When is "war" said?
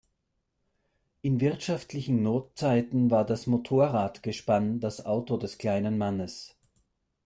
3.11-3.23